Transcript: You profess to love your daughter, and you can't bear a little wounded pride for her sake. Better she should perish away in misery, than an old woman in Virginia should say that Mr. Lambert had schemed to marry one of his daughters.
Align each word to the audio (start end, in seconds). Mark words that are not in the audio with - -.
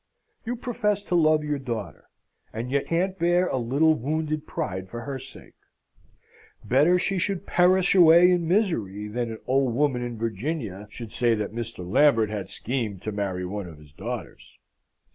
You 0.47 0.55
profess 0.55 1.03
to 1.03 1.13
love 1.13 1.43
your 1.43 1.59
daughter, 1.59 2.09
and 2.51 2.71
you 2.71 2.81
can't 2.83 3.19
bear 3.19 3.45
a 3.45 3.57
little 3.59 3.93
wounded 3.93 4.47
pride 4.47 4.89
for 4.89 5.01
her 5.01 5.19
sake. 5.19 5.53
Better 6.65 6.97
she 6.97 7.19
should 7.19 7.45
perish 7.45 7.93
away 7.93 8.31
in 8.31 8.47
misery, 8.47 9.07
than 9.07 9.29
an 9.31 9.39
old 9.45 9.75
woman 9.75 10.01
in 10.01 10.17
Virginia 10.17 10.87
should 10.89 11.11
say 11.11 11.35
that 11.35 11.53
Mr. 11.53 11.87
Lambert 11.87 12.31
had 12.31 12.49
schemed 12.49 13.03
to 13.03 13.11
marry 13.11 13.45
one 13.45 13.67
of 13.67 13.77
his 13.77 13.93
daughters. 13.93 14.57